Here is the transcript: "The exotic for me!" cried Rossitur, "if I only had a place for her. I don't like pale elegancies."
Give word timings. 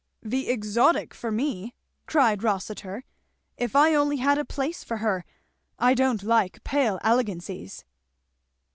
"The 0.23 0.49
exotic 0.49 1.13
for 1.13 1.29
me!" 1.31 1.75
cried 2.07 2.41
Rossitur, 2.41 3.03
"if 3.55 3.75
I 3.75 3.93
only 3.93 4.17
had 4.17 4.39
a 4.39 4.43
place 4.43 4.83
for 4.83 4.97
her. 4.97 5.23
I 5.77 5.93
don't 5.93 6.23
like 6.23 6.63
pale 6.63 6.99
elegancies." 7.03 7.85